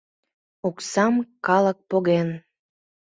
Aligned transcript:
—Оксам 0.67 1.15
калык 1.45 1.77
поген! 1.89 2.29